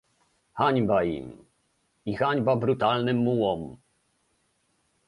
Hańba 0.53 1.03
im 1.03 1.45
i 2.05 2.15
hańba 2.17 2.55
brutalnym 2.55 3.17
mułłom! 3.17 3.77